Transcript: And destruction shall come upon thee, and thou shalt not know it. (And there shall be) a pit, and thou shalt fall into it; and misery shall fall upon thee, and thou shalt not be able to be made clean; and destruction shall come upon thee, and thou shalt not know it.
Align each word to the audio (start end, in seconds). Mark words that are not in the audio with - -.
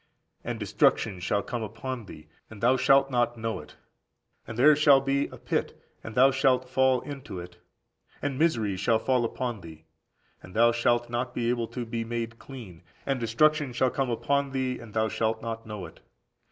And 0.43 0.59
destruction 0.59 1.19
shall 1.19 1.43
come 1.43 1.61
upon 1.61 2.07
thee, 2.07 2.25
and 2.49 2.59
thou 2.59 2.75
shalt 2.75 3.11
not 3.11 3.37
know 3.37 3.59
it. 3.59 3.75
(And 4.47 4.57
there 4.57 4.75
shall 4.75 4.99
be) 4.99 5.27
a 5.27 5.37
pit, 5.37 5.79
and 6.03 6.15
thou 6.15 6.31
shalt 6.31 6.67
fall 6.67 7.01
into 7.01 7.39
it; 7.39 7.57
and 8.19 8.39
misery 8.39 8.77
shall 8.77 8.97
fall 8.97 9.23
upon 9.23 9.61
thee, 9.61 9.85
and 10.41 10.55
thou 10.55 10.71
shalt 10.71 11.07
not 11.11 11.35
be 11.35 11.51
able 11.51 11.67
to 11.67 11.85
be 11.85 12.03
made 12.03 12.39
clean; 12.39 12.81
and 13.05 13.19
destruction 13.19 13.73
shall 13.73 13.91
come 13.91 14.09
upon 14.09 14.53
thee, 14.53 14.79
and 14.79 14.95
thou 14.95 15.07
shalt 15.07 15.39
not 15.39 15.67
know 15.67 15.85
it. 15.85 15.99